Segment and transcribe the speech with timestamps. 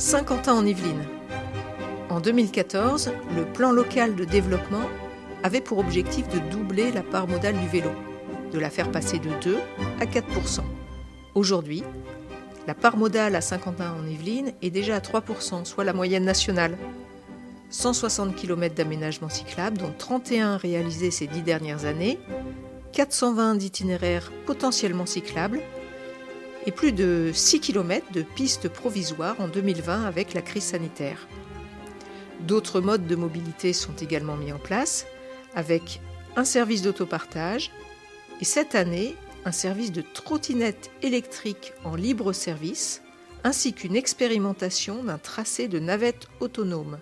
[0.00, 1.04] Saint-Quentin en Yvelines.
[2.08, 4.88] En 2014, le plan local de développement
[5.42, 7.90] avait pour objectif de doubler la part modale du vélo,
[8.50, 9.58] de la faire passer de 2
[10.00, 10.60] à 4%
[11.34, 11.84] Aujourd'hui,
[12.66, 16.78] la part modale à Saint-Quentin en Yvelines est déjà à 3% soit la moyenne nationale.
[17.68, 22.18] 160 km d'aménagement cyclable, dont 31 réalisés ces dix dernières années,
[22.94, 25.60] 420 d'itinéraires potentiellement cyclables
[26.66, 31.26] et plus de 6 km de pistes provisoires en 2020 avec la crise sanitaire.
[32.40, 35.06] D'autres modes de mobilité sont également mis en place
[35.54, 36.00] avec
[36.36, 37.70] un service d'autopartage
[38.40, 43.02] et cette année un service de trottinette électrique en libre service
[43.42, 46.98] ainsi qu'une expérimentation d'un tracé de navette autonome.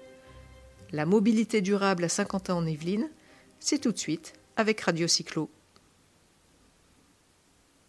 [0.93, 3.11] La mobilité durable à Saint-Quentin en Yvelines,
[3.59, 5.51] c'est tout de suite avec Radio Cyclo.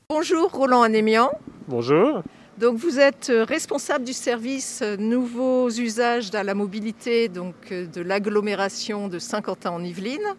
[0.09, 1.31] Bonjour Roland Anémian.
[1.69, 2.23] Bonjour.
[2.57, 7.85] Donc vous êtes euh, responsable du service euh, nouveaux usages dans la mobilité donc euh,
[7.85, 10.35] de l'agglomération de Saint-Quentin en Yvelines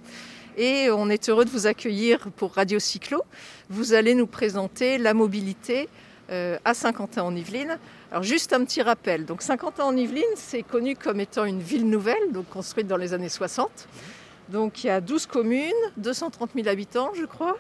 [0.59, 3.23] et on est heureux de vous accueillir pour Radio Cyclo.
[3.69, 5.89] Vous allez nous présenter la mobilité
[6.29, 7.79] à Saint-Quentin en Yvelines.
[8.11, 9.25] Alors juste un petit rappel.
[9.25, 13.15] Donc Saint-Quentin en Yvelines, c'est connu comme étant une ville nouvelle, donc construite dans les
[13.15, 13.71] années 60.
[14.49, 17.57] Donc il y a 12 communes, 230 000 habitants, je crois.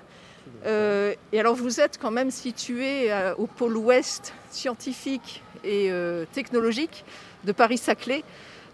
[0.66, 6.24] Euh, et alors vous êtes quand même situé euh, au pôle ouest scientifique et euh,
[6.32, 7.04] technologique
[7.44, 8.22] de Paris-Saclay,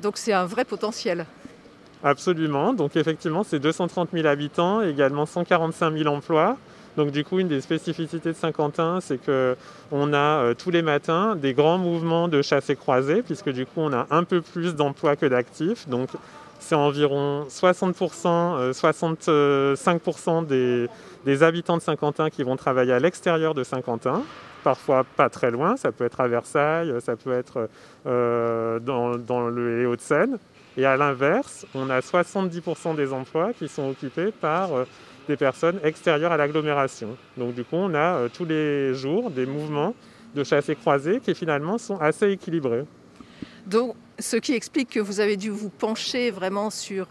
[0.02, 1.26] donc c'est un vrai potentiel.
[2.02, 6.56] Absolument, donc effectivement c'est 230 000 habitants, également 145 000 emplois.
[6.96, 11.52] Donc du coup, une des spécificités de Saint-Quentin, c'est qu'on a tous les matins des
[11.52, 15.14] grands mouvements de chasse et croisée, puisque du coup, on a un peu plus d'emplois
[15.14, 15.86] que d'actifs.
[15.90, 16.08] Donc
[16.58, 20.88] c'est environ 60%, 65% des,
[21.26, 24.22] des habitants de Saint-Quentin qui vont travailler à l'extérieur de Saint-Quentin,
[24.62, 27.68] parfois pas très loin, ça peut être à Versailles, ça peut être
[28.06, 30.38] euh, dans, les Hauts-de-Seine.
[30.76, 34.84] Et à l'inverse, on a 70% des emplois qui sont occupés par euh,
[35.26, 37.16] des personnes extérieures à l'agglomération.
[37.36, 39.94] Donc du coup, on a euh, tous les jours des mouvements
[40.34, 42.84] de chassés croisés qui finalement sont assez équilibrés.
[43.66, 47.08] Donc, ce qui explique que vous avez dû vous pencher vraiment sur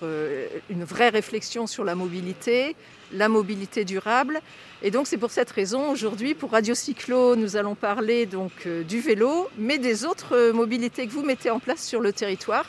[0.69, 2.75] une vraie réflexion sur la mobilité,
[3.11, 4.41] la mobilité durable.
[4.81, 8.83] Et donc c'est pour cette raison aujourd'hui pour Radio Cyclo, nous allons parler donc euh,
[8.83, 12.65] du vélo, mais des autres euh, mobilités que vous mettez en place sur le territoire.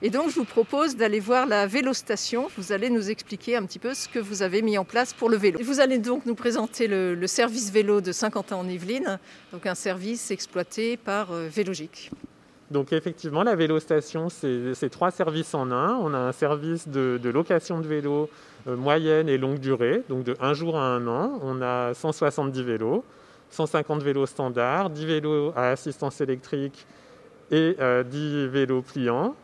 [0.00, 2.48] Et donc je vous propose d'aller voir la vélostation.
[2.56, 5.28] Vous allez nous expliquer un petit peu ce que vous avez mis en place pour
[5.28, 5.58] le vélo.
[5.60, 9.18] Vous allez donc nous présenter le, service vélo de Saint-Quentin en Yvelines,
[9.52, 12.12] donc un service exploité par euh, Vélogique.
[12.70, 15.94] Donc effectivement, la vélostation, c'est trois services en un.
[15.94, 18.28] On a un service de, location de vélo
[18.66, 21.38] euh, moyenne et longue durée, donc de un jour à un an.
[21.42, 23.04] On a 170 vélos,
[23.50, 26.86] 150 vélos standards, 10 vélos à assistance électrique
[27.50, 29.34] et 10 euh, vélos pliants.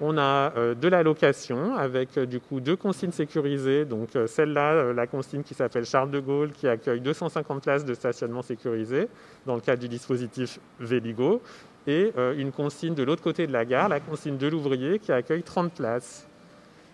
[0.00, 3.84] On a euh, de la location avec du coup deux consignes sécurisées.
[3.84, 8.42] Donc celle-là, la consigne qui s'appelle Charles de Gaulle, qui accueille 250 places de stationnement
[8.42, 9.06] sécurisé
[9.46, 11.40] dans le cadre du dispositif Véligo
[11.86, 15.12] et euh, une consigne de l'autre côté de la gare, la consigne de l'ouvrier qui
[15.12, 16.26] accueille 30 places.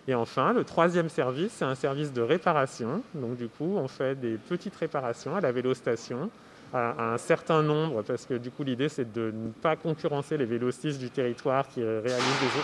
[0.07, 3.01] Et enfin, le troisième service, c'est un service de réparation.
[3.13, 6.29] Donc du coup, on fait des petites réparations à la vélostation
[6.73, 10.45] à, un certain nombre, parce que du coup, l'idée, c'est de ne pas concurrencer les
[10.45, 12.61] vélocistes du territoire qui réalisent des,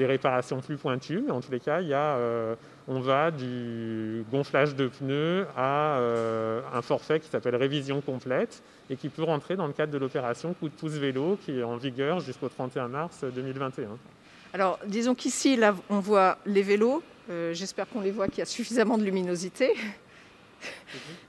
[0.00, 1.22] réparations plus pointues.
[1.24, 2.54] Mais en tous les cas, il y a, euh,
[2.86, 8.96] on va du gonflage de pneus à euh, un forfait qui s'appelle révision complète et
[8.96, 11.76] qui peut rentrer dans le cadre de l'opération coup de pouce vélo qui est en
[11.76, 13.88] vigueur jusqu'au 31 mars 2021.
[14.54, 17.02] Alors disons qu'ici, là, on voit les vélos.
[17.30, 19.74] Euh, j'espère qu'on les voit, qu'il y a suffisamment de luminosité.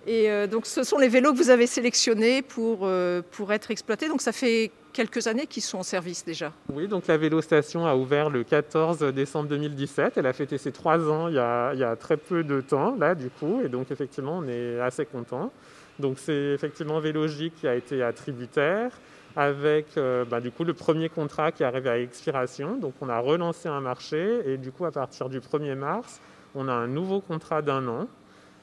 [0.08, 2.90] Et euh, donc ce sont les vélos que vous avez sélectionnés pour,
[3.32, 4.08] pour être exploités.
[4.08, 6.52] Donc ça fait quelques années qu'ils sont en service déjà.
[6.72, 10.14] Oui, donc la vélostation a ouvert le 14 décembre 2017.
[10.18, 13.30] Elle a fêté ses trois ans il y a, très peu de temps, là, du
[13.30, 13.62] coup.
[13.64, 15.52] Et donc effectivement, on est assez content.
[16.00, 18.92] Donc c'est effectivement Vélogique qui a été attributaire
[19.36, 22.78] avec euh, bah, du coup le premier contrat qui est arrivé à expiration.
[22.78, 26.20] Donc on a relancé un marché et du coup à partir du 1er mars,
[26.56, 28.08] on a un nouveau contrat d'un an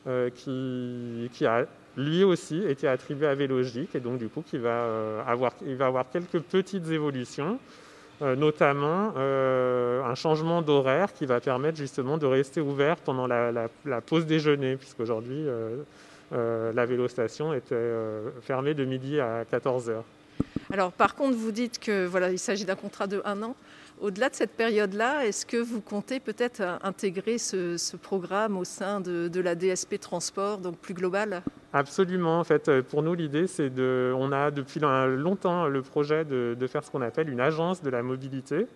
[0.06, 4.68] euh, qui, a lui aussi été attribué à Vélogique et donc du coup qui va,
[4.68, 7.58] euh, avoir, il va avoir quelques petites évolutions.
[8.20, 14.76] notamment un changement d'horaire qui va permettre justement de rester ouvert pendant la, pause déjeuner,
[14.76, 15.44] puisqu'aujourd'hui,
[16.32, 19.94] euh, la vélostation était euh, fermée de midi à 14 h
[20.72, 23.54] Alors par contre, vous dites que voilà, il s'agit d'un contrat de un an.
[23.98, 29.40] Au-delà de cette période-là, est-ce que vous comptez peut-être intégrer ce, programme au sein de,
[29.40, 31.42] la DSP Transport, donc plus global?
[31.72, 32.38] Absolument.
[32.38, 34.12] En fait, pour nous, l'idée, c'est de.
[34.16, 38.02] On a depuis longtemps le projet de, faire ce qu'on appelle une agence de la
[38.02, 38.66] mobilité.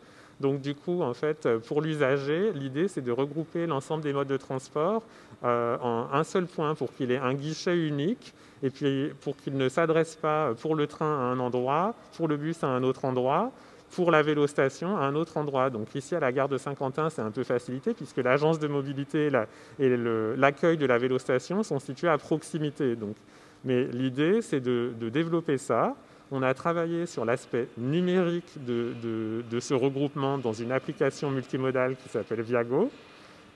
[0.40, 4.38] Donc, du coup, en fait, pour l'usager, l'idée, c'est de regrouper l'ensemble des modes de
[4.38, 5.02] transport
[5.44, 8.32] euh, en un seul point pour qu'il ait un guichet unique
[8.62, 12.38] et puis pour qu'il ne s'adresse pas pour le train à un endroit, pour le
[12.38, 13.52] bus à un autre endroit,
[13.90, 15.70] pour la vélostation à un autre endroit.
[15.70, 19.30] Donc ici, à la gare de Saint-Quentin, c'est un peu facilité puisque l'agence de mobilité
[19.78, 19.96] et
[20.36, 22.96] l'accueil de la vélostation sont situés à proximité.
[22.96, 23.16] Donc.
[23.64, 25.94] Mais l'idée, c'est de, développer ça.
[26.30, 32.42] On a travaillé sur l'aspect numérique de, ce regroupement dans une application multimodale qui s'appelle
[32.42, 32.90] Viago.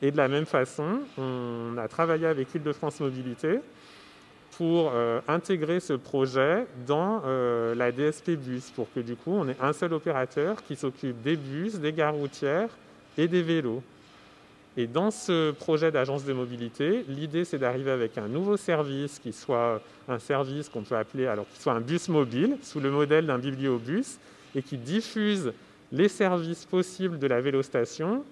[0.02, 3.60] Et de la même façon, on a travaillé avec Île-de-France Mobilité
[4.56, 9.48] pour euh, intégrer ce projet dans euh, la DSP Bus, pour que du coup, on
[9.48, 12.68] ait un seul opérateur qui s'occupe des bus, des gares routières
[13.18, 13.82] et des vélos.
[14.76, 19.32] Et dans ce projet d'agence de mobilité, l'idée c'est d'arriver avec un nouveau service qui
[19.32, 23.26] soit un service qu'on peut appeler alors qui soit un bus mobile sous le modèle
[23.26, 24.18] d'un bibliobus
[24.56, 25.52] et qui diffuse
[25.92, 28.24] les services possibles de la vélostation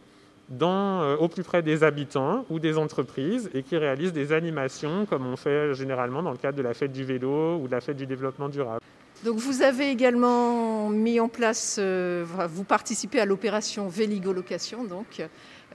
[0.61, 5.27] euh, au plus près des habitants ou des entreprises et qui réalisent des animations comme
[5.27, 7.97] on fait généralement dans le cadre de la fête du vélo ou de la fête
[7.97, 8.81] du développement durable.
[9.25, 15.23] Donc vous avez également mis en place, euh, vous participez à l'opération Véligo Location, donc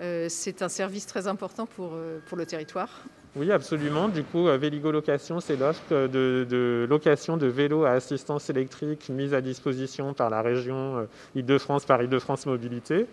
[0.01, 1.97] euh, c'est un service très important pour,
[2.27, 2.89] pour le territoire.
[3.35, 4.09] Oui, absolument.
[4.09, 9.33] Du coup, Véligo Location, c'est l'offre de, de, location de vélos à assistance électrique mise
[9.33, 13.05] à disposition par la région Île-de-France, par Île-de-France Mobilité.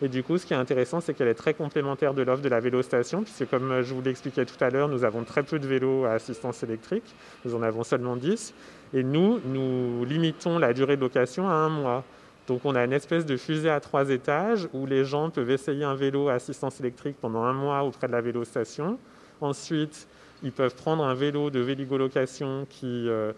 [0.00, 2.48] Et du coup, ce qui est intéressant, c'est qu'elle est très complémentaire de l'offre de
[2.48, 5.66] la vélostation, puisque comme je vous l'expliquais tout à l'heure, nous avons très peu de
[5.66, 7.16] vélos à assistance électrique.
[7.44, 8.54] Nous en avons seulement 10.
[8.94, 12.04] Et nous, nous limitons la durée de location à un mois.
[12.46, 15.84] Donc on a une espèce de fusée à trois étages où les gens peuvent essayer
[15.84, 18.98] un vélo à assistance électrique pendant un mois auprès de la vélostation.
[19.40, 20.06] Ensuite,
[20.42, 23.32] ils peuvent prendre un vélo de Véligolocation qui, euh,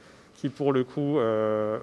[0.57, 1.79] pour le coup, euh,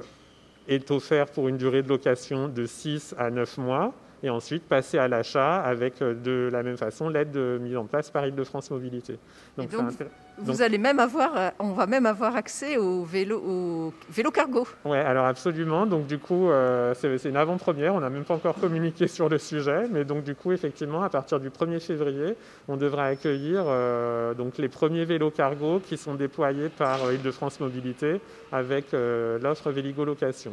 [0.67, 4.97] est offert pour une durée de location de 6 à 9 mois et ensuite passer
[4.97, 9.19] à l'achat avec euh, de la même façon l'aide mise en place par Île-de-France Mobilité.
[9.57, 9.69] Donc,
[10.39, 14.67] vous allez même avoir, euh, on va même avoir accès au vélo, au vélo cargo.
[14.85, 15.85] Oui, alors absolument.
[15.85, 17.95] Donc du coup, euh, c'est une avant-première.
[17.95, 21.09] On n'a même pas encore communiqué sur le sujet, mais donc du coup, effectivement, à
[21.09, 22.35] partir du 1er février,
[22.67, 23.65] on devra accueillir
[24.35, 28.19] donc les premiers vélos cargo qui sont déployés par Île-de-France Mobilité
[28.51, 30.51] avec l'offre Véligo Location.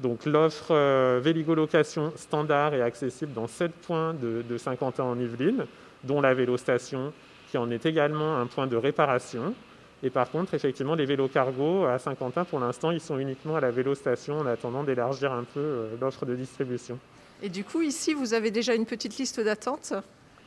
[0.00, 5.66] Donc l'offre euh, Véligo-location standard est accessible dans 7 points de, Saint-Quentin en Yvelines,
[6.02, 7.12] dont la vélostation,
[7.50, 9.54] qui en est également un point de réparation.
[10.02, 13.60] Et par contre, effectivement, les vélos cargo à Saint-Quentin, pour l'instant, ils sont uniquement à
[13.60, 16.98] la vélostation en attendant d'élargir un peu euh, l'offre de distribution.
[17.42, 19.94] Et du coup, ici, vous avez déjà une petite liste d'attente?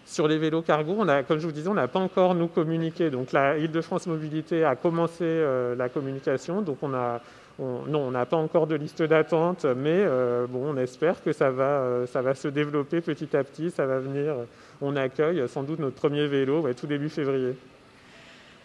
[0.05, 2.47] Sur les vélos cargo, on a, comme je vous disais, on n'a pas encore nous
[2.47, 3.09] communiqué.
[3.09, 6.61] Donc la Île-de-France Mobilité a commencé euh, la communication.
[6.61, 7.21] Donc on a,
[7.59, 11.49] non, on n'a pas encore de liste d'attente, mais euh, bon, on espère que ça
[11.49, 13.71] va, euh, ça va se développer petit à petit.
[13.71, 14.35] Ça va venir.
[14.81, 17.55] On accueille sans doute notre premier vélo tout début février.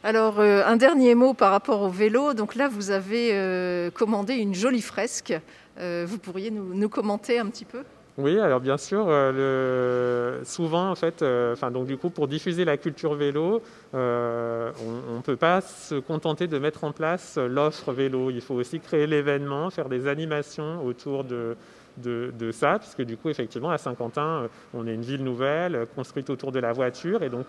[0.04, 2.34] Alors, un dernier mot par rapport au vélo.
[2.34, 5.32] Donc là, vous avez commandé une jolie fresque.
[5.78, 7.84] vous pourriez nous commenter un petit peu?
[8.18, 12.76] Oui, alors bien sûr, euh, souvent en fait, euh, donc du coup pour diffuser la
[12.76, 13.62] culture vélo,
[13.94, 14.70] euh,
[15.08, 18.28] on ne peut pas se contenter de mettre en place l'offre vélo.
[18.30, 21.56] Il faut aussi créer l'événement, faire des animations autour de,
[21.96, 26.52] de, ça, puisque du coup effectivement à Saint-Quentin, on est une ville nouvelle construite autour
[26.52, 27.46] de la voiture, et donc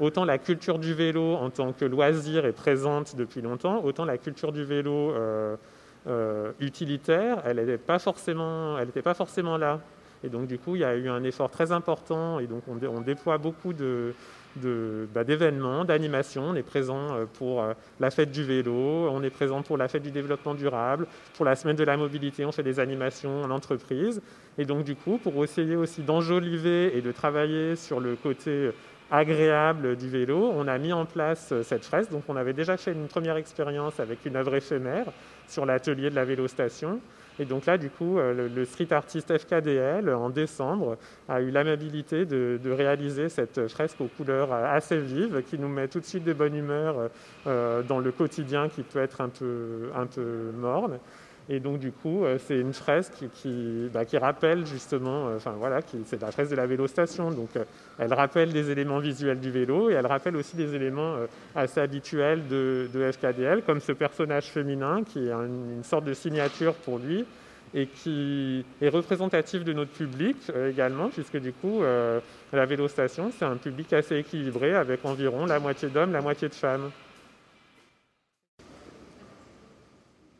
[0.00, 4.16] autant la culture du vélo en tant que loisir est présente depuis longtemps, autant la
[4.16, 5.12] culture du vélo
[6.58, 9.78] utilitaire, elle n'était pas pas forcément là.
[10.24, 13.00] Et donc, du coup, il y a eu un effort très important et donc on,
[13.00, 16.50] déploie beaucoup bah, d'événements, d'animations.
[16.50, 19.88] On est présent euh, pour euh, la fête du vélo, on est présent pour la
[19.88, 23.50] fête du développement durable, pour la semaine de la mobilité, on fait des animations en
[23.50, 24.22] entreprise.
[24.58, 28.70] Et donc, du coup, pour essayer aussi d'enjoliver et de travailler sur le côté
[29.10, 32.10] agréable du vélo, on a mis en place euh, cette fresque.
[32.10, 35.06] Donc, on avait déjà fait une première expérience avec une œuvre éphémère
[35.46, 37.00] sur l'atelier de la vélostation.
[37.38, 40.96] Et donc là, du coup, euh, le, street artiste FKDL, en décembre,
[41.28, 46.00] a eu l'amabilité de, réaliser cette fresque aux couleurs assez vives qui nous met tout
[46.00, 47.10] de suite de bonne humeur
[47.46, 50.98] euh, dans le quotidien qui peut être un peu, un peu morne.
[51.48, 55.80] Et donc, du coup, euh, c'est une fresque qui, bah, qui rappelle justement, enfin voilà,
[56.04, 57.30] c'est la fresque de la vélostation.
[57.30, 57.50] Donc,
[57.98, 61.14] elle rappelle des éléments visuels du vélo et elle rappelle aussi des éléments
[61.54, 66.98] assez habituels de, FKDL, comme ce personnage féminin qui est une sorte de signature pour
[66.98, 67.24] lui
[67.74, 70.36] et qui est représentatif de notre public
[70.68, 71.82] également, puisque du coup,
[72.52, 76.54] la vélostation, c'est un public assez équilibré avec environ la moitié d'hommes, la moitié de
[76.54, 76.90] femmes.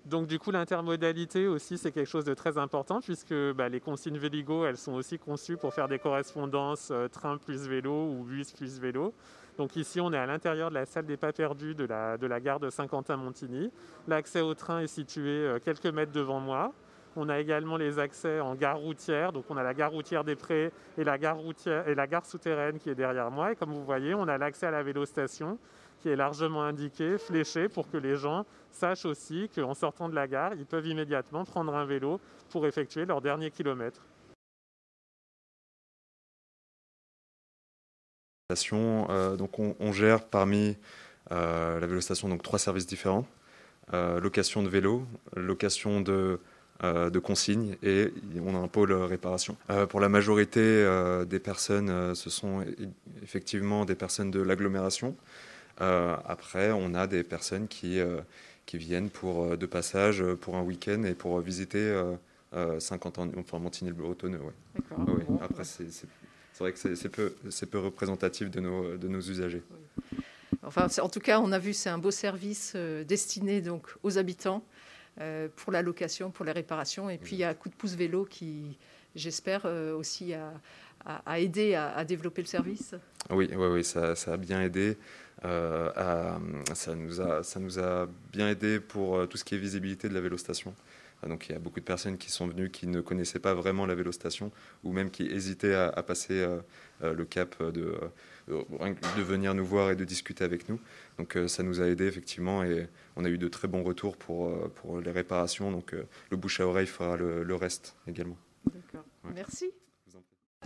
[0.06, 4.18] Donc du coup, l'intermodalité aussi, c'est quelque chose de très important puisque bah, les consignes
[4.18, 8.52] Véligo, elles sont aussi conçues pour faire des correspondances euh, train plus vélo ou bus
[8.52, 9.12] plus vélo.
[9.58, 12.60] Donc ici, on est à l'intérieur de la salle des pas perdus de la, gare
[12.60, 13.72] de Saint-Quentin-Montigny.
[14.06, 16.72] L'accès au train est situé euh, quelques mètres devant moi.
[17.16, 19.32] On a également les accès en gare routière.
[19.32, 22.26] Donc on a la gare routière des Prés et la gare, routière, et la gare
[22.26, 23.52] souterraine qui est derrière moi.
[23.52, 25.58] Et comme vous voyez, on a l'accès à la vélostation
[26.00, 30.28] qui est largement indiqué, fléché, pour que les gens sachent aussi qu'en sortant de la
[30.28, 34.02] gare, ils peuvent immédiatement prendre un vélo pour effectuer leur dernier kilomètre.
[38.72, 40.76] Euh, donc on, gère parmi
[41.32, 43.26] euh, la vélostation donc trois services différents
[43.92, 46.38] euh, location de vélo, location de,
[46.82, 48.12] de consignes et
[48.44, 49.56] on a un pôle réparation.
[49.88, 50.84] pour la majorité
[51.26, 52.64] des personnes, ce sont
[53.22, 55.16] effectivement des personnes de l'agglomération.
[55.80, 58.20] Euh, après, on a des personnes qui, euh,
[58.64, 61.94] qui viennent pour, euh, de passage pour un week-end et pour visiter
[62.78, 64.40] 50 ans, enfin Montigny-le-Bretonneux.
[64.40, 65.26] Ouais.
[65.42, 65.84] Après, c'est
[66.58, 67.34] vrai que c'est peu,
[67.70, 69.62] peu, représentatif de nos, de nos usagers.
[70.62, 74.64] Enfin, en tout cas, on a vu, c'est un beau service destiné donc aux habitants
[75.56, 77.10] pour la location, pour les réparations.
[77.10, 78.78] Et puis, il y a Coup de pouce vélo qui,
[79.14, 80.54] j'espère, aussi a,
[81.04, 82.94] a, aidé à, développer le service.
[83.30, 84.96] Oui, oui, oui ça, ça a bien aidé.
[85.44, 85.90] Euh,
[86.74, 90.08] ça, nous a, ça nous a bien aidé pour euh, tout ce qui est visibilité
[90.08, 90.74] de la vélostation.
[91.22, 93.54] Ah, donc il y a beaucoup de personnes qui sont venues qui ne connaissaient pas
[93.54, 94.50] vraiment la vélostation
[94.84, 96.40] ou même qui hésitaient à, passer
[97.02, 97.98] euh, le cap de,
[98.48, 100.80] de venir nous voir et de discuter avec nous.
[101.18, 104.70] Donc ça nous a aidé effectivement et on a eu de très bons retours pour,
[104.72, 105.70] pour les réparations.
[105.70, 105.94] Donc
[106.30, 108.36] le bouche à oreille fera le, reste également.
[108.66, 109.06] D'accord.
[109.34, 109.72] Merci.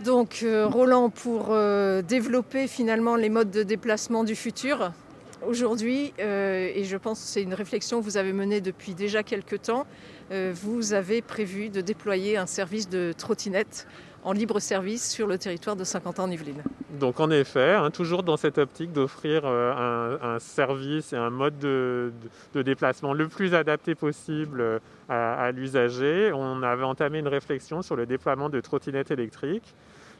[0.03, 4.93] Donc euh, Roland, pour euh, développer finalement les modes de déplacement du futur,
[5.45, 9.21] aujourd'hui, euh, et je pense que c'est une réflexion que vous avez menée depuis déjà
[9.23, 9.85] quelques temps,
[10.53, 13.85] vous avez prévu de déployer un service de trottinette
[14.23, 16.63] en libre service sur le territoire de Saint-Quentin-en-Yvelines.
[16.99, 22.11] Donc en effet, hein, toujours dans cette optique d'offrir un, service et un mode de,
[22.53, 28.49] déplacement le plus adapté possible à l'usager, on avait entamé une réflexion sur le déploiement
[28.49, 29.73] de trottinettes électriques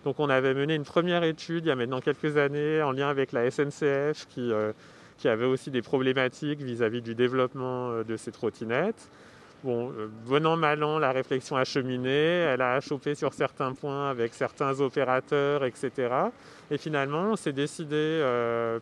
[0.03, 3.10] donc on avait mené une première étude il y a maintenant quelques années en lien
[3.10, 4.72] avec la SNCF qui, euh,
[5.17, 9.10] qui avait aussi des problématiques vis-à-vis du développement euh, de ces trottinettes.
[9.63, 13.74] Bon, euh, bon an, mal an, la réflexion a cheminé, elle a chopé sur certains
[13.74, 15.91] points avec certains opérateurs, etc.
[16.72, 18.24] Et finalement, on s'est décidé,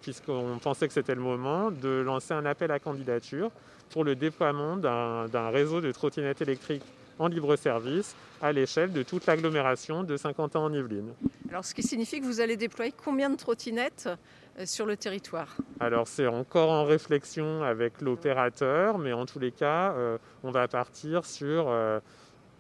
[0.02, 3.52] puisqu'on pensait que c'était le moment, de lancer un appel à candidature
[3.90, 6.84] pour le déploiement d'un réseau de trottinettes électriques
[7.20, 11.14] en libre service à l'échelle de toute l'agglomération de Saint-Quentin-en-Yvelines.
[11.50, 14.16] Alors, ce qui signifie que vous allez déployer combien de trottinettes euh,
[14.66, 19.94] sur le territoire Alors, c'est encore en réflexion avec l'opérateur, mais en tous les cas,
[19.94, 21.68] euh, on va partir sur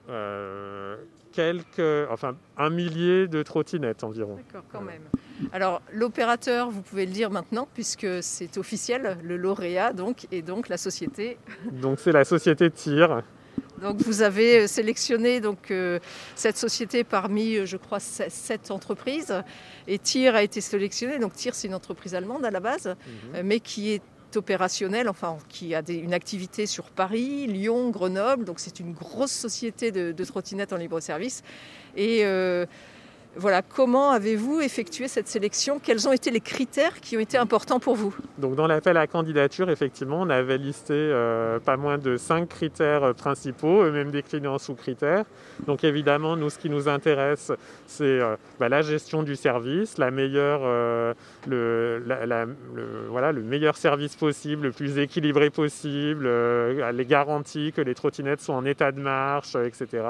[0.09, 0.95] euh,
[1.31, 4.35] quelques, enfin, un millier de trottinettes environ.
[4.35, 5.03] D'accord, quand même.
[5.51, 10.69] Alors, l'opérateur, vous pouvez le dire maintenant, puisque c'est officiel, le lauréat, donc, et donc
[10.69, 11.37] la société.
[11.71, 13.23] Donc, c'est la société TIR.
[13.81, 15.99] Donc vous avez euh, sélectionné donc, euh,
[16.35, 19.33] cette société parmi, euh, je crois, sept entreprises.
[19.87, 21.19] Et TIR a été sélectionné.
[21.19, 23.41] Donc TIR, c'est une entreprise allemande à la base, mhm.
[23.43, 24.01] mais qui est
[24.35, 28.45] opérationnelle, enfin qui a une activité sur Paris, Lyon, Grenoble.
[28.45, 31.41] Donc c'est une grosse société de, trottinettes en libre service.
[31.97, 32.23] Et
[33.35, 35.79] voilà, comment avez-vous effectué cette sélection?
[35.79, 38.13] Quels ont été les critères qui ont été importants pour vous?
[38.39, 43.03] Donc dans l'appel à candidature, effectivement, on avait listé euh, pas moins de cinq critères
[43.03, 45.25] euh, principaux, eux-mêmes déclinés en sous-critères.
[45.67, 47.51] Donc évidemment, nous, ce qui nous intéresse,
[47.85, 50.61] c'est euh, bah, la gestion du service, la meilleure,
[51.47, 52.03] le,
[53.09, 58.53] voilà, le meilleur service possible, le plus équilibré possible, les garanties que les trottinettes sont
[58.53, 60.01] en état de marche, etc.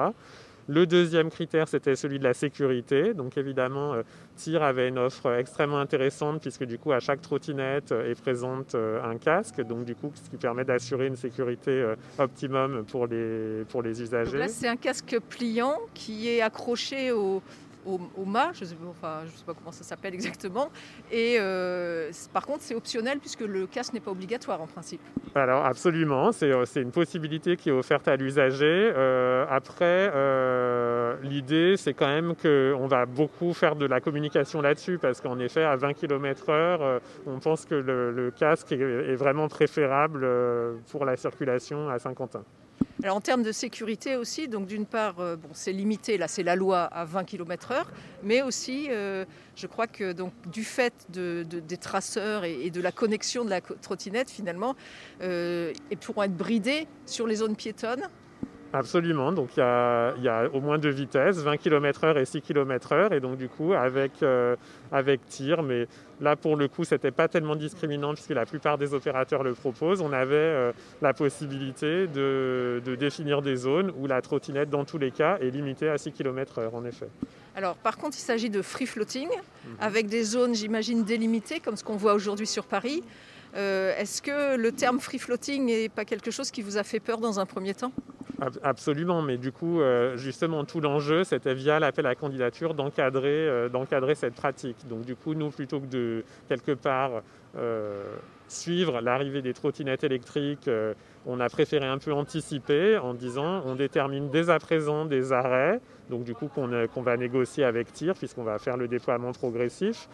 [0.70, 3.16] Le deuxième critère, c'était celui de la sécurité.
[3.16, 4.04] Donc évidemment, euh,
[4.36, 8.76] TIR avait une offre extrêmement intéressante puisque du coup, à chaque trottinette euh, est présente
[8.76, 9.62] euh, un casque.
[9.62, 14.38] Donc du coup, ce qui permet d'assurer une sécurité optimum pour les, pour les usagers.
[14.38, 17.42] là, c'est un casque pliant qui est accroché au,
[17.90, 18.00] au,
[18.54, 18.76] je ne sais,
[19.46, 20.70] pas comment ça s'appelle exactement.
[21.12, 25.02] Et euh, par contre, c'est optionnel puisque le casque n'est pas obligatoire en principe.
[25.36, 28.92] Alors absolument, c'est euh, une possibilité qui est offerte à l'usager.
[28.96, 30.12] Euh, après,
[31.24, 35.64] l'idée, c'est quand même qu'on va beaucoup faire de la communication là-dessus parce qu'en effet,
[35.64, 40.28] à 20 km/h, on pense que le, casque est, est, vraiment préférable
[40.92, 42.44] pour la circulation à Saint-Quentin.
[43.02, 46.44] Alors en termes de sécurité aussi, donc d'une part, euh, bon, c'est limité, là c'est
[46.44, 47.86] la loi à 20 km/h,
[48.24, 49.24] mais aussi euh,
[49.56, 53.50] je crois que donc, du fait de, de- des traceurs et, de la connexion de
[53.50, 54.76] la trottinette finalement,
[55.22, 58.04] euh, ils pourront être bridés sur les zones piétonnes.
[58.72, 62.26] Absolument, donc il y a, il y a au moins deux vitesses, 20 km/h et
[62.26, 64.56] 6 km/h, et donc du coup avec, euh,
[64.92, 65.88] avec tir, mais
[66.22, 70.02] là pour le coup c'était pas tellement discriminant puisque la plupart des opérateurs le proposent,
[70.02, 70.72] on avait euh,
[71.02, 75.50] la possibilité de, de définir des zones où la trottinette dans tous les cas est
[75.50, 77.08] limitée à 6 km/h en effet.
[77.56, 79.30] Alors par contre, il s'agit de free floating
[79.82, 83.04] avec des zones, j'imagine, délimitées comme ce qu'on voit aujourd'hui sur Paris.
[83.56, 87.00] Euh, Est-ce que le terme free floating n'est pas quelque chose qui vous a fait
[87.00, 87.92] peur dans un premier temps?
[88.64, 93.70] Absolument, mais du coup, euh, justement, tout l'enjeu, c'était via l'appel à candidature d'encadrer euh,
[93.70, 94.88] d'encadrer cette pratique.
[94.88, 97.22] Donc, du coup, nous, plutôt que de, quelque part,
[97.58, 98.04] euh,
[98.48, 100.70] suivre l'arrivée des trottinettes électriques,
[101.26, 105.80] on a préféré un peu anticiper en disant on détermine dès à présent des arrêts,
[106.10, 110.10] donc du coup qu'on va négocier avec TIR, puisqu'on va faire le déploiement progressif.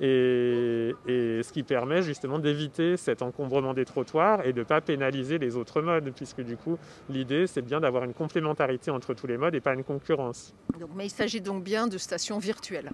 [0.00, 4.80] Et, et ce qui permet justement d'éviter cet encombrement des trottoirs et de ne pas
[4.80, 6.78] pénaliser les autres modes, puisque du coup,
[7.08, 10.54] l'idée, c'est bien d'avoir une complémentarité entre tous les modes et pas une concurrence.
[10.78, 12.90] Donc, Mais il s'agit donc bien de stations virtuelles.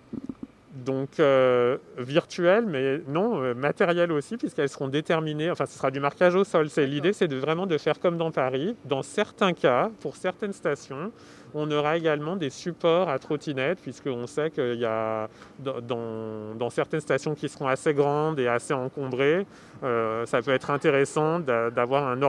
[0.84, 6.00] Donc euh, virtuel, mais non, euh, matériel aussi, puisqu'elles seront déterminées, enfin ce sera du
[6.00, 6.68] marquage au sol.
[6.76, 8.76] L'idée, c'est de, vraiment de faire comme dans Paris.
[8.84, 11.12] Dans certains cas, pour certaines stations,
[11.56, 17.34] on aura également des supports à trottinettes, puisqu'on sait qu'il y a dans, certaines stations
[17.34, 19.46] qui seront assez grandes et assez encombrées,
[19.82, 22.20] euh, ça peut être intéressant d'a- d'avoir un,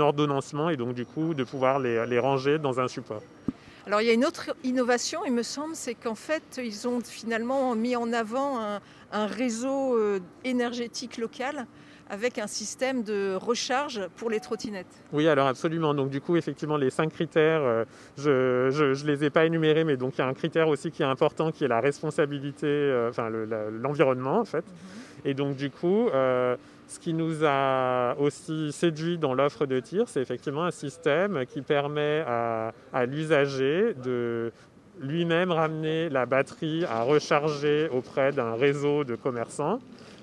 [0.00, 3.20] ordonnancement et donc du coup de pouvoir les- ranger dans un support.
[3.86, 7.00] Alors il y a une autre innovation, il me semble, c'est qu'en fait, ils ont
[7.00, 8.80] finalement mis en avant un,
[9.12, 11.66] un réseau euh, énergétique local
[12.08, 14.86] avec un système de recharge pour les trottinettes.
[15.12, 15.92] Oui, alors absolument.
[15.94, 17.84] Donc du coup, effectivement, les cinq critères, euh,
[18.16, 21.02] je ne les ai pas énumérés, mais donc il y a un critère aussi qui
[21.02, 24.64] est important, qui est la responsabilité, euh, enfin le- la- l'environnement en fait.
[25.24, 30.04] Et donc du coup, euh, ce qui nous a aussi séduit dans l'offre de tir,
[30.08, 34.52] c'est effectivement un système qui permet à, à l'usager de
[35.00, 39.78] lui-même ramener la batterie à recharger auprès d'un réseau de commerçants.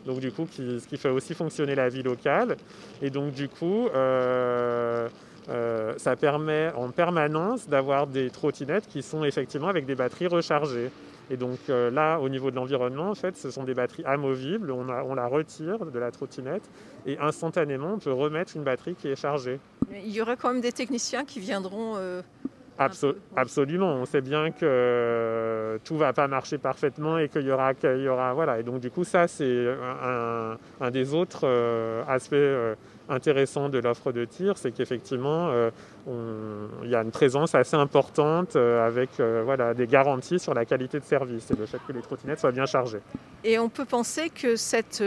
[0.06, 2.58] Donc du coup, ce qui fait aussi fonctionner la vie locale.
[3.02, 5.08] Et donc du coup, euh,
[5.50, 10.92] euh, ça permet en permanence d'avoir des trottinettes qui sont effectivement avec des batteries rechargées.
[11.30, 14.72] Et donc euh, là, au niveau de l'environnement, en fait, ce sont des batteries amovibles.
[14.72, 16.64] On la retire de la trottinette
[17.06, 19.60] et instantanément, on peut remettre une batterie qui est chargée.
[19.92, 21.98] Il y aura quand même des techniciens qui viendront.
[22.78, 23.94] Absolument.
[23.94, 28.60] On sait bien que euh, tout va pas marcher parfaitement et qu'il y aura, voilà.
[28.60, 29.68] Et donc du coup, ça c'est
[30.82, 32.76] un, des autres euh, aspects euh,
[33.10, 35.70] intéressants de l'offre de tir, c'est qu'effectivement, euh,
[36.84, 41.06] il y a une présence assez importante avec voilà des garanties sur la qualité de
[41.06, 43.02] service et le fait que les trottinettes soient bien chargées.
[43.44, 45.04] Et on peut penser que cette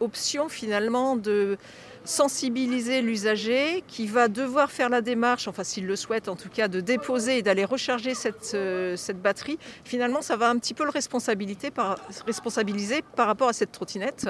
[0.00, 1.56] option finalement de
[2.08, 6.66] sensibiliser l'usager qui va devoir faire la démarche, enfin s'il le souhaite en tout cas,
[6.66, 10.84] de déposer et d'aller recharger cette, euh, cette batterie, finalement ça va un petit peu
[10.84, 14.26] le responsabiliser par, rapport à cette trottinette.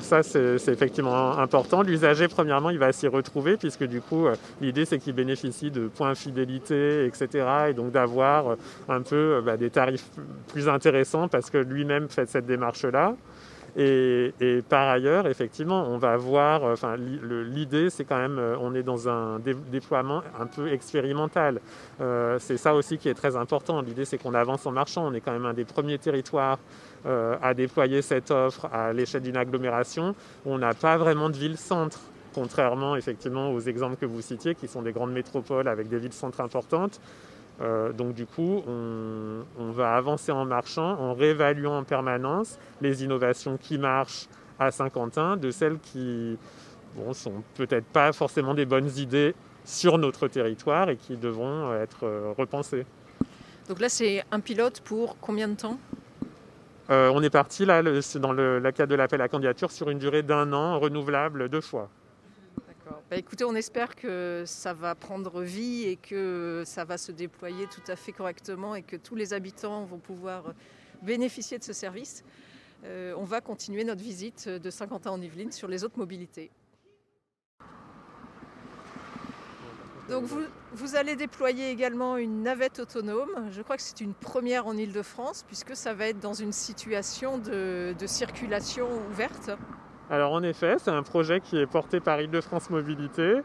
[0.00, 1.82] Ça, c'est effectivement important.
[1.82, 5.88] L'usager, premièrement, il va s'y retrouver, puisque du coup, euh, l'idée, c'est qu'il bénéficie de
[5.88, 7.46] points fidélité, etc.
[7.70, 8.56] Et donc d'avoir euh,
[8.88, 10.08] un peu bah, des tarifs
[10.48, 13.16] plus intéressants parce que lui-même fait cette démarche-là.
[13.76, 14.32] Et,
[14.68, 18.82] par ailleurs, effectivement, on va voir, euh, enfin, l'idée, c'est quand même, euh, on est
[18.82, 21.60] dans un dé- déploiement un peu expérimental.
[22.00, 23.80] Euh, c'est ça aussi qui est très important.
[23.80, 25.06] L'idée, c'est qu'on avance en marchant.
[25.06, 26.58] On est quand même un des premiers territoires
[27.02, 30.14] à déployer cette offre à l'échelle d'une agglomération.
[30.44, 31.98] On n'a pas vraiment de ville-centre,
[32.34, 36.42] contrairement effectivement aux exemples que vous citiez, qui sont des grandes métropoles avec des villes-centres
[36.42, 37.00] importantes.
[37.60, 43.04] Euh, donc du coup, on, on va avancer en marchant, en réévaluant en permanence les
[43.04, 46.38] innovations qui marchent à Saint-Quentin de celles qui
[46.96, 52.04] bon, sont peut-être pas forcément des bonnes idées sur notre territoire et qui devront être
[52.04, 52.86] euh, repensées.
[53.68, 55.78] Donc là c'est un pilote pour combien de temps?
[56.90, 59.90] Euh, on est parti là, le- dans le, la cadre de l'appel à candidature sur
[59.90, 61.88] une durée d'un an, renouvelable deux fois.
[63.10, 67.66] Bah, écoutez, on espère que ça va prendre vie et que ça va se déployer
[67.66, 70.54] tout à fait correctement et que tous les habitants vont pouvoir
[71.02, 72.22] bénéficier de ce service.
[72.84, 76.52] Euh, on va continuer notre visite de Saint-Quentin en Yvelines sur les autres mobilités.
[80.08, 80.26] Donc
[80.72, 83.48] vous, allez déployer également une navette autonome.
[83.50, 87.38] Je crois que c'est une première en Ile-de-France puisque ça va être dans une situation
[87.38, 89.50] de circulation ouverte.
[90.10, 93.42] Alors en effet, c'est un projet qui est porté par Île-de-France Mobilité.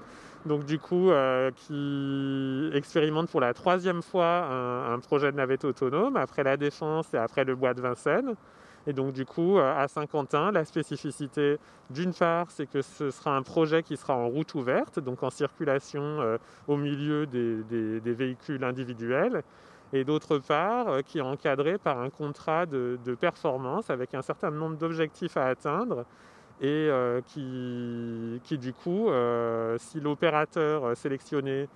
[0.48, 1.12] donc du coup,
[1.56, 4.48] qui expérimente pour la troisième fois
[4.92, 8.34] un, projet de navette autonome après la Défense et après le bois de Vincennes.
[8.88, 11.58] Et donc du coup, à Saint-Quentin, la spécificité
[11.92, 15.30] d'une part, c'est que ce sera un projet qui sera en route ouverte, donc en
[15.30, 16.20] circulation
[16.68, 19.44] au milieu des, véhicules individuels
[19.94, 24.78] et d'autre part qui est encadré par un contrat de, performance avec un certain nombre
[24.78, 26.06] d'objectifs à atteindre
[26.62, 31.68] et euh, qui, du coup, euh, si l'opérateur sélectionné,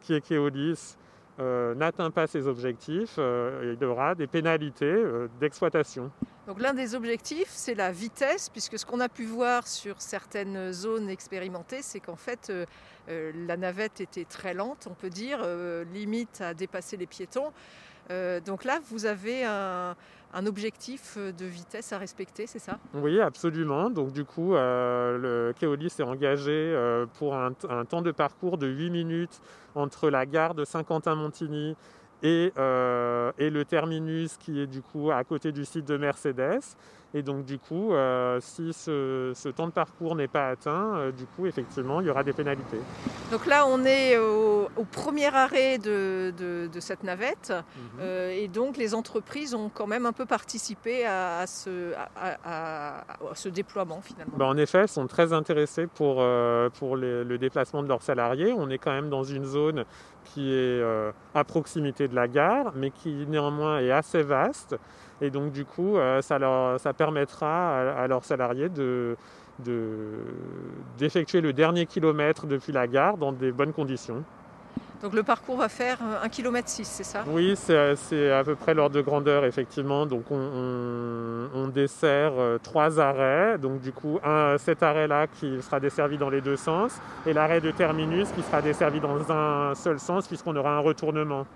[0.00, 0.96] qui est Keolis,
[1.40, 5.04] euh, n'atteint pas ses objectifs, il aura des pénalités
[5.40, 6.10] d'exploitation.
[6.46, 10.72] Donc l'un des objectifs, c'est la vitesse, puisque ce qu'on a pu voir sur certaines
[10.72, 12.52] zones expérimentées, c'est qu'en fait,
[13.08, 15.40] la navette était très lente, on peut dire,
[15.92, 17.52] limite à dépasser les piétons.
[18.44, 19.94] Donc là, vous avez un,
[20.46, 22.78] objectif euh, de vitesse à respecter, c'est ça?
[22.94, 23.90] Oui, absolument.
[23.90, 27.52] Donc du coup, euh, le Keolis s'est engagé euh, pour un,
[27.88, 29.40] temps de parcours de 8 minutes
[29.74, 31.76] entre la gare de Saint-Quentin-Montigny
[32.22, 36.60] et, et, le terminus qui est du coup à côté du site de Mercedes.
[37.14, 41.24] Et donc du coup, euh, si ce, temps de parcours n'est pas atteint, euh, du
[41.24, 42.80] coup, effectivement, il y aura des pénalités.
[43.30, 47.50] Donc là, on est au, premier arrêt de, cette navette.
[47.50, 48.00] Mhm.
[48.00, 51.94] Euh, et donc les entreprises ont quand même un peu participé à, ce,
[53.48, 54.36] déploiement finalement.
[54.36, 56.22] Ben, en effet, elles sont très intéressées pour,
[56.78, 58.52] pour le déplacement de leurs salariés.
[58.52, 59.84] On est quand même dans une zone
[60.24, 60.82] qui est
[61.34, 64.76] à proximité de la gare, mais qui néanmoins est assez vaste.
[65.20, 69.16] Et donc, du coup, euh, ça, leur, ça permettra à, leurs salariés de,
[70.98, 74.24] d'effectuer le dernier kilomètre depuis la gare dans des bonnes conditions.
[75.02, 77.24] Donc le parcours va faire 1 km, c'est ça?
[77.28, 80.06] Oui, c'est à peu près l'ordre de grandeur, effectivement.
[80.06, 83.58] Donc on, dessert euh, trois arrêts.
[83.58, 87.60] Donc du coup, un, cet arrêt-là qui sera desservi dans les deux sens et l'arrêt
[87.60, 91.46] de terminus qui sera desservi dans un seul sens puisqu'on aura un retournement.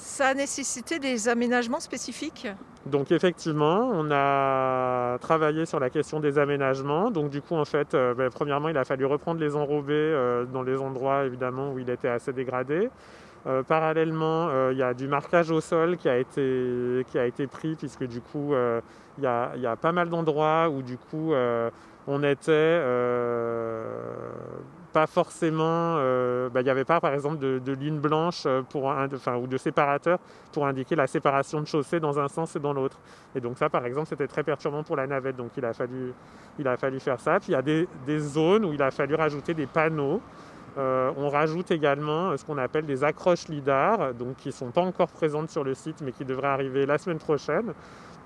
[0.00, 2.48] Ça a nécessité des aménagements spécifiques?
[2.86, 7.10] Donc effectivement, on a travaillé sur la question des aménagements.
[7.10, 10.46] Donc du coup, en fait, euh, ben, premièrement, il a fallu reprendre les enrobés euh,
[10.46, 12.88] dans les endroits évidemment où il était assez dégradé.
[13.46, 17.46] Euh, parallèlement, il y a du marquage au sol qui a été, qui a été
[17.46, 18.54] pris puisque du coup,
[19.18, 21.32] il y a, y, a, pas mal d'endroits où du coup,
[22.06, 22.80] on était
[24.90, 25.96] pas forcément.
[25.98, 29.46] Euh, bah, il n'y avait pas, par exemple, de, ligne blanche euh, pour un, ou
[29.46, 30.18] de séparateur
[30.52, 32.98] pour indiquer la séparation de chaussée dans un sens et dans l'autre.
[33.34, 35.36] Et donc, ça, par exemple, c'était très perturbant pour la navette.
[35.36, 36.12] Donc, il a fallu,
[36.58, 37.40] il a fallu faire ça.
[37.40, 37.86] Puis, il y a des,
[38.18, 40.20] zones où il a fallu rajouter des panneaux.
[40.78, 44.82] Euh, on rajoute également ce qu'on appelle des accroches LIDAR, donc qui ne sont pas
[44.82, 47.72] encore présentes sur le site, mais qui devraient arriver la semaine prochaine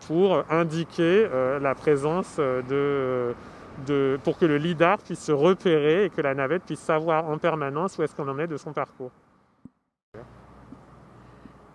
[0.06, 1.26] pour indiquer
[1.60, 3.34] la présence de
[4.22, 7.98] pour que le LIDAR puisse se repérer et que la navette puisse savoir en permanence
[7.98, 9.10] où est-ce qu'on en est de son parcours.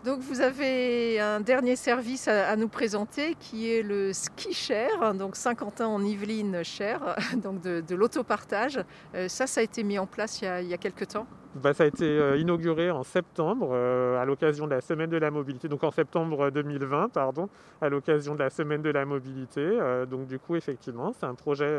[0.05, 5.35] Donc vous avez un dernier service à, nous présenter qui est le ski share, donc
[5.35, 8.79] Saint-Quentin en Yvelines share, donc de, l'autopartage.
[9.13, 11.27] Euh, ça, ça a été mis en place il y a, il temps?
[11.55, 15.17] Bah, ça a été euh, inauguré en septembre euh, à l'occasion de la semaine de
[15.17, 17.49] la mobilité, donc en septembre 2020, pardon,
[17.81, 19.77] à l'occasion de la semaine de la mobilité.
[20.09, 21.77] Donc du coup, effectivement, c'est un projet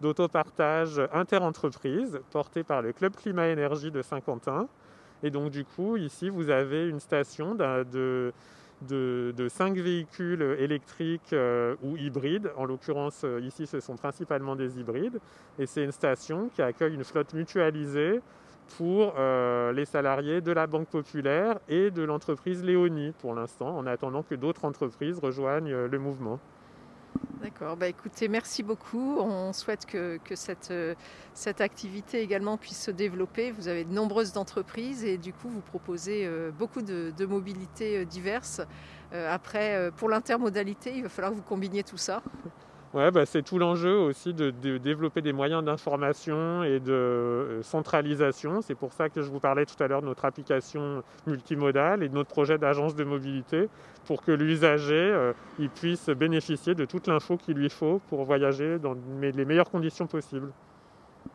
[0.00, 4.68] d'autopartage interentreprise porté par le Club Climat Énergie de Saint-Quentin.
[5.22, 8.32] Et donc du coup, ici, vous avez une station de,
[9.48, 11.34] cinq véhicules électriques
[11.82, 12.52] ou hybrides.
[12.56, 15.18] En l'occurrence, ici, ce sont principalement des hybrides.
[15.58, 18.20] Et c'est une station qui accueille une flotte mutualisée
[18.76, 23.86] pour euh, les salariés de la Banque Populaire et de l'entreprise Léonie pour l'instant, en
[23.86, 26.38] attendant que d'autres entreprises rejoignent euh, le mouvement.
[27.40, 29.16] D'accord, bah écoutez, merci beaucoup.
[29.18, 30.94] On souhaite que, cette, euh,
[31.34, 33.52] cette, activité également puisse se développer.
[33.52, 38.60] Vous avez de nombreuses entreprises et du coup, vous proposez beaucoup de, de mobilités diverses.
[39.12, 42.22] Après, pour l'intermodalité, il va falloir que vous combiniez tout ça.
[42.94, 48.62] Ouais, bah, c'est tout l'enjeu aussi de, développer des moyens d'information et de euh, centralisation.
[48.62, 52.08] C'est pour ça que je vous parlais tout à l'heure de notre application multimodale et
[52.08, 53.68] de notre projet d'agence de mobilité
[54.06, 55.32] pour que l'usager euh,
[55.74, 60.50] puisse bénéficier de toute l'info qu'il lui faut pour voyager dans les meilleures conditions possibles.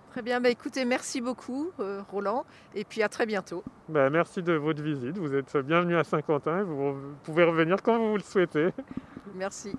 [0.10, 3.64] Très bien, bah, écoutez, merci beaucoup euh, Roland et puis à très bientôt.
[3.90, 8.18] Bah, merci de votre visite, vous êtes bienvenu à Saint-Quentin, vous pouvez revenir quand vous
[8.18, 8.70] le souhaitez.
[9.36, 9.76] Merci.